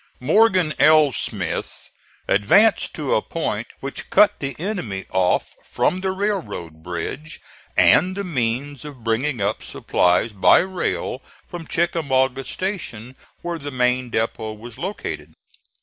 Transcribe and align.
Morgan 0.19 0.73
L. 0.79 1.11
Smith 1.11 1.91
advanced 2.27 2.95
to 2.95 3.13
a 3.13 3.21
point 3.21 3.67
which 3.81 4.09
cut 4.09 4.39
the 4.39 4.55
enemy 4.57 5.05
off 5.11 5.53
from 5.63 6.01
the 6.01 6.09
railroad 6.11 6.81
bridge 6.81 7.39
and 7.77 8.17
the 8.17 8.23
means 8.23 8.83
of 8.83 9.03
bringing 9.03 9.41
up 9.41 9.61
supplies 9.61 10.33
by 10.33 10.57
rail 10.57 11.21
from 11.47 11.67
Chickamauga 11.67 12.43
Station, 12.45 13.15
where 13.43 13.59
the 13.59 13.69
main 13.69 14.09
depot 14.09 14.53
was 14.53 14.79
located. 14.79 15.33